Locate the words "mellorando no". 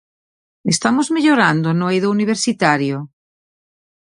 1.15-1.85